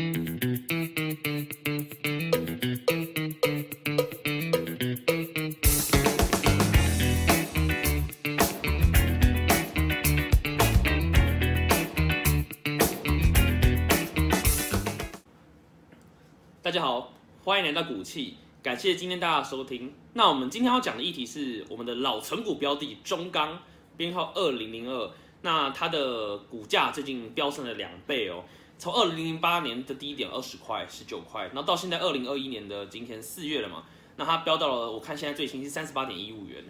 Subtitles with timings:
[0.00, 0.06] 大
[16.70, 17.12] 家好，
[17.44, 19.92] 欢迎来到股气，感谢今天大家收听。
[20.14, 23.58] 那我们今天要讲的议题是我们的老存股标的中钢，
[23.96, 25.10] 编号二零零二。
[25.42, 28.44] 那它的股价最近飙升了两倍哦，
[28.80, 33.84] 从二零零八年的低点二十块、十九块，然后到现在二零二一年的今天四月了嘛，
[34.16, 36.64] 那它飙到了，我看现在最新是三十八点一五元，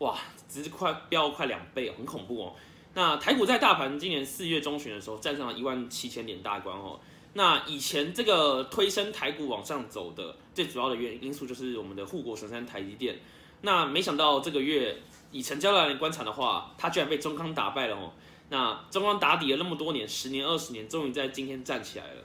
[0.00, 0.14] 哇，
[0.46, 2.54] 只是快飙快两倍，很恐怖哦。
[2.92, 7.00] 那台股在大盘今年四月中旬的时候站上了一万七千点大关哦。
[7.32, 13.16] 那以前这个推升台股往上走的最主要的原因素就是我们的护国神山台积电。
[13.62, 14.98] 那没想到这个月
[15.32, 18.12] 以成交量来观察的话，它居然被中钢打败了哦。
[18.50, 22.22] 那中钢打底了那么多年，十年二十年，终于在今天站起来了。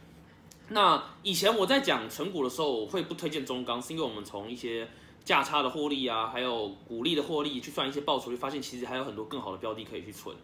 [0.69, 4.87] 那以前我在讲存股的时候，我会不推荐中钢，是因为我们从一些
[5.23, 10.35] 价差的获利啊，还有股利的获利去算一些报酬率，发现其实还有很多更好的标的可以去存。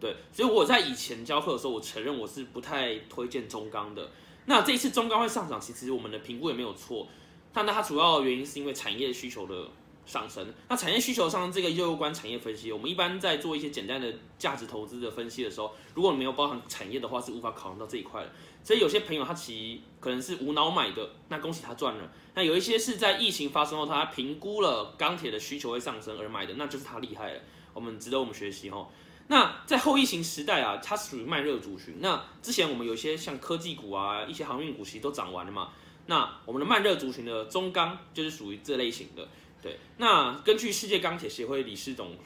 [0.00, 4.10] 对，所以我在以前教课的时候，我承认我是不太推荐中钢的。
[4.46, 7.06] 那这一次中钢会上涨，其实我们的评估也没有错。
[7.52, 9.68] 但那它主要原因是因为产业需求的
[10.08, 10.44] 上升。
[10.68, 18.30] 那产业需求上这个又关产业分析，我们一般在做一些简单的价值投资的分析的时候，如果你没有包含产业的话，是无法考量到这一块的。
[18.64, 22.10] 所以有些朋友他其实可能是无脑买的，那恭喜他赚了。
[22.34, 27.40] 那有一些是在疫情发生后，他评估了钢铁的需求会上升而买的，那就是他厉害了。
[27.74, 28.88] 我们值得我们学习哦。
[29.28, 31.96] 那在后疫情时代啊，它属于慢热族群。
[32.00, 35.68] 那之前我们有一些像科技股啊，一些航运股其实都涨完了嘛。
[36.06, 39.28] 那我们的慢热族群的中钢就是属于这类型的。
[39.62, 42.16] 对，那根据世界钢铁协会理事总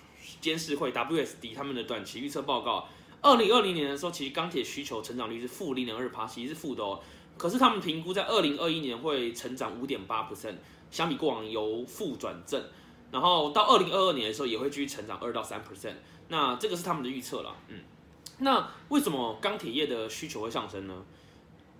[0.40, 2.86] 监事会 WSD 他们的短期预测报告，
[3.20, 7.00] 二零二零年的时候，其实钢铁需求成长率是负零点二帕，其实是负的哦。
[7.38, 10.56] 可是他们评估在二零二一年会成长五点八 percent，
[10.90, 12.62] 相比过往由负转正。
[13.10, 15.94] 然后到二零二二年的时候也会继续成长二到三 percent。
[16.28, 17.80] 那这个是他们的预测了，嗯，
[18.38, 21.04] 那为什么钢铁业的需求会上升呢？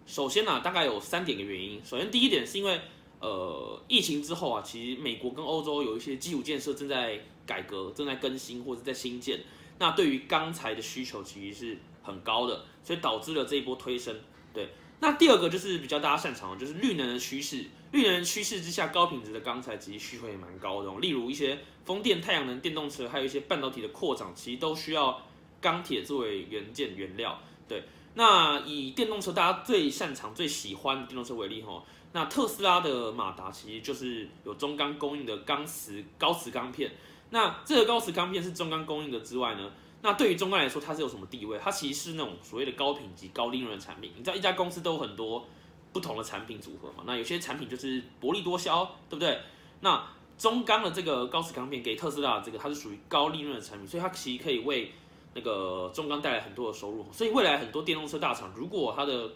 [0.05, 1.81] 首先呢，大概有三点的原因。
[1.85, 2.81] 首先，第一点是因为，
[3.23, 9.39] 呃，疫情之后啊，其实美国跟欧洲有一些基础建设正在改革、正在更新或者在新建，
[9.79, 14.19] 那对于钢材的需求其实是很高的，所以导致了这一波推升。
[14.53, 17.65] 对，那第二个就是比较大家擅长的，就是绿能的趋势。
[17.93, 25.23] 绿能趋势之下，高品质的钢材其实需求也蛮高的，例如一些风电、太阳能电动车，还有一些半导体的扩展，其实都需要
[25.61, 27.39] 钢铁作为元件原料。
[27.69, 27.85] 对，
[28.15, 36.93] 那以电动车大家最擅长、最喜欢的电动车为例，哈，那特斯拉的马达其实就是有中钢供应的钢磁高磁钢片。
[37.31, 39.71] 那这个高磁钢片是中钢供应的之外呢，
[40.03, 41.59] 那对于中钢来说，它是有什么地位？
[41.59, 44.13] 它其实是那种所谓的高品级、高利润的产品。
[44.17, 45.47] 你知道，一家公司都有很多。
[45.93, 49.39] 不同的产品组合嘛，那有些产品就是薄利多销，对不对？
[49.81, 50.03] 那
[50.39, 54.91] 中钢的这个高磁钢片给特斯拉这个，它是属于高利润的产品，所以它其实可以为
[55.35, 57.07] 那个中钢带来很多的收入。
[57.13, 59.31] 所以未来很多电动车大厂，如果它的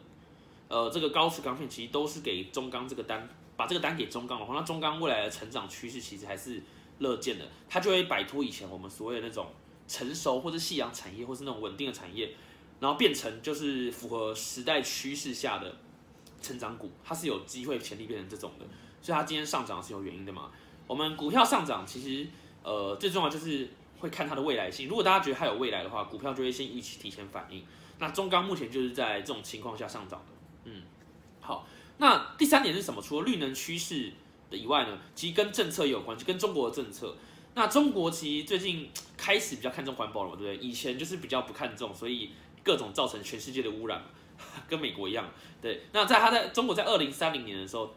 [0.68, 6.62] 呃这个高磁钢片其实都是给中钢这个单，把这个单给中钢的话，那中钢未来的成长趋势其实还是
[6.98, 9.46] 乐见的，它就会摆脱以前我们所谓的那种
[9.88, 12.30] 成熟或者夕阳产业，或是那种稳定的产业，
[12.80, 15.74] 然后变成就是符合时代趋势下的。
[16.38, 18.64] 成长股，它是有机会潜力变成这种的，
[19.00, 20.50] 所以它今天上涨是有原因的嘛？
[20.86, 22.28] 我们股票上涨，其实
[22.62, 23.68] 呃最重要就是
[23.98, 24.88] 会看它的未来性。
[24.88, 27.64] 如果大家觉得它有未来的话，股票就会先预期提前反应。
[27.98, 30.26] 那中钢目前就是在这种情况下上涨的。
[30.64, 30.82] 嗯，
[31.40, 31.66] 好，
[31.98, 33.00] 那第三点是什么？
[33.00, 34.12] 除了绿能趋势
[34.50, 37.16] 的以外呢，其实跟政策有关系，跟中国的政策。
[37.54, 40.68] 那中国其实最近开始比较看重环保了嘛，对不对？
[40.68, 42.30] 以前就是比较不看重，所以
[42.62, 44.02] 各种造成全世界的污染。
[44.68, 45.24] 跟美国一样，
[45.62, 45.80] 对。
[45.92, 47.94] 那在他在中国在二零三零年的时候，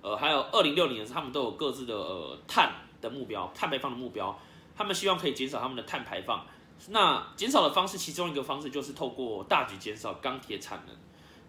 [0.00, 4.34] 呃，还有二零六零年，他们都有各自的呃碳的目标，碳排放的目标。
[4.76, 6.44] 他们希望可以减少他们的碳排放。
[6.88, 10.96] 那减少的方式，其中一个方式就是透过大举减少钢铁产能。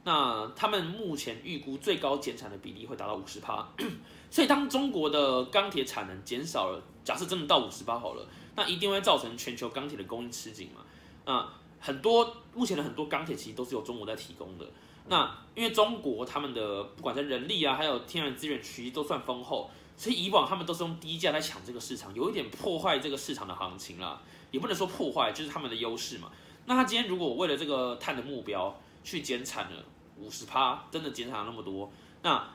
[0.03, 3.67] 那他们目前预估最高减产的比例会达到五十帕。
[4.29, 10.81] 所以当中国的钢铁产能减少了，假设真的到五十帕好了，那一定会造成全球钢铁的供应吃紧嘛？
[11.25, 11.47] 那。
[11.85, 14.65] 很多目前的很多钢铁其实都是由中国在提供的。
[15.09, 24.21] 那因为中国他们的不管在人力啊，还有天然资源其实都算丰厚，所以以往他们都是用低价在抢这个市场，有一点破坏这个市场的行情啦。
[24.51, 26.31] 也不能说破坏，就是他们的优势嘛。
[26.65, 29.83] 那他今天如果为了这个碳的目标去减产了
[30.17, 31.91] 五十趴，真的减产了那么多，
[32.21, 32.47] 那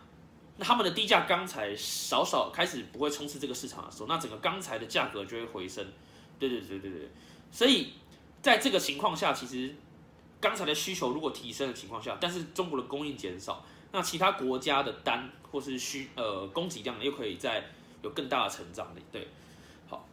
[0.56, 5.86] 那他们的低价钢材少少开始不会冲刺这个市场的时候，那整个钢材的价格就会回升。
[6.38, 7.10] 对对对对对，
[7.50, 7.92] 所以。
[8.40, 9.74] 在这个情况下，其实
[10.40, 17.64] 钢材的需求如果提升的情况下，但是中国的供应减少，那其他国家的单或是需呃供给量又可以在
[18.02, 19.26] 有更大的成长力，对。
[19.88, 20.06] 好，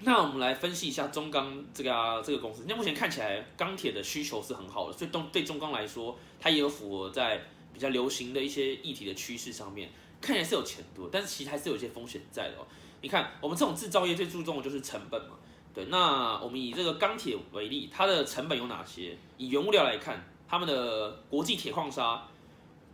[0.00, 2.64] 那我们来分析一下中钢这个、啊、这个公司。
[2.68, 7.42] 那目前看起来钢铁的需求是很好的，所以东对中钢来说，它也有符合在
[7.72, 9.90] 比较流行的一些议题的趋势上面，
[10.20, 12.66] 看起来是有前途，但是其实还是有一些风险在的哦。
[13.00, 15.36] 你看，我们这种制造业最注重的就是成本嘛。
[15.74, 19.16] 对，那我们以这个钢铁为例，它的成本有哪些？
[19.36, 22.26] 以原物料来看，他们的国际铁矿砂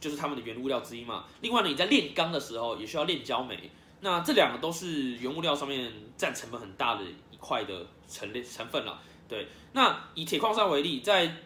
[0.02, 1.24] 就是他们的原物料之一嘛。
[1.40, 3.70] 另外呢，你在炼钢的时候也需要炼焦煤，
[4.00, 9.00] 那这两个都是原物料上面占成本很大的一块的成类成分了。
[9.28, 11.36] 对，那以铁矿砂为例，在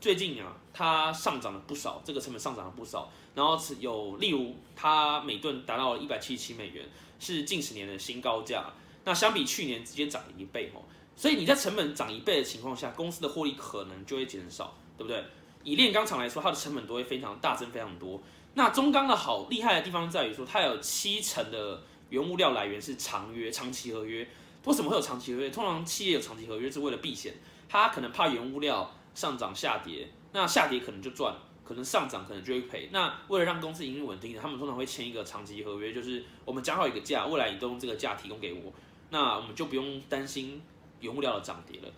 [0.00, 3.12] 最近啊，它上涨了不少，这个成本上涨了不少。
[3.34, 6.88] 然后有例如，它每吨达到了一百七十七美元，
[7.20, 8.72] 是近十年的新高价。
[9.04, 10.80] 那相比去年直接涨了一倍哦，
[11.14, 15.22] 所以你在成本涨一倍的情况下，公司的获利可能就会减少，对不对？
[15.66, 18.22] 以炼钢厂来说，它的成本都会非常大增非常多。
[18.54, 24.26] 那中钢的好厉害的地方在于说，它有七成的原物料来源是长约、长期合约。
[24.64, 25.50] 为什么会有长期合约？
[25.50, 27.34] 通常企业有长期合约是为了避险，
[27.68, 31.34] 它可能怕原物料上涨下跌，那下跌可能就赚，
[31.64, 32.88] 可能上涨可能就会赔。
[32.92, 38.72] 那为了让公司营运稳定，他们通常会签一个长期合约，就是我们讲好一个价，未来你都用这个价提供给我。
[39.10, 40.62] 那我们就不用担心
[41.00, 41.88] 原物料的涨跌了。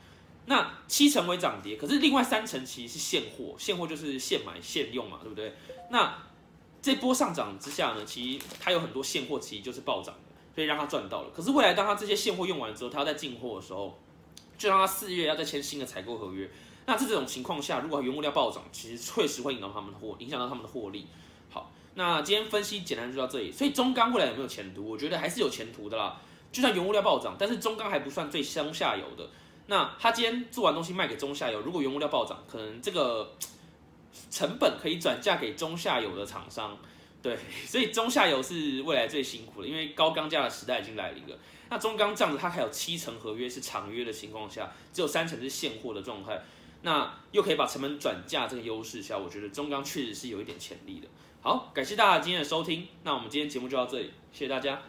[0.49, 5.55] 那七成为涨跌，可是另外三成其实是现货，现货就是现买现用嘛，对不对？
[5.91, 6.11] 那
[6.81, 11.31] 这波上涨之下呢，其实它有很多现货，其实就是暴涨的，所以让它赚到了。
[11.37, 13.99] 可是未来当它这些现货用完之后，它要再进货的时候，
[14.57, 16.51] 就让它四月要再签新的采购合约。
[16.87, 21.07] 那在这种情况下，如果原物料暴涨，其实确实会影响他们的货，影响到他们的获利。
[21.51, 23.53] 好，那今天分析简单就到这里。
[23.53, 24.89] 所以中钢未来有没有前途？
[24.89, 26.19] 我觉得还是有前途的啦。
[26.51, 29.29] 就算原物料暴涨，但是中钢还不算最中下游的。
[29.71, 33.31] 那他今天做完东西卖给中下游，如果原物料暴涨，可能这个
[34.31, 36.77] 成本可以转嫁给中下游的厂商。
[37.23, 37.37] 对，
[37.67, 41.37] 所以中下游是未来最辛苦的，因为高钢价的时代已经来临了。
[41.69, 46.41] 那中钢这样子，它还有七成合约是长约的情况下，只有三成是现货的状态，
[46.81, 51.09] 那又可以把成本转嫁这个优势下，我觉得中钢确实是有一点潜力的。
[51.43, 54.81] 好，感谢大家今天的收听，那我们今天节目就到这里，谢谢大家。